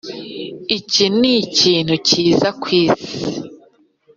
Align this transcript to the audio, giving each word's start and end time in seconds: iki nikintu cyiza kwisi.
iki 0.77 1.05
nikintu 1.19 1.93
cyiza 2.07 2.49
kwisi. 2.61 3.13